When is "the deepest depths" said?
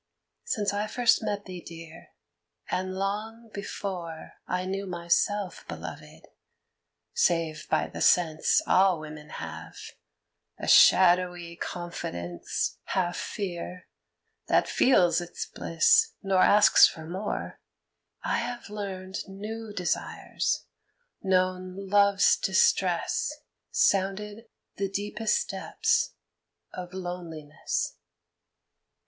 24.77-26.15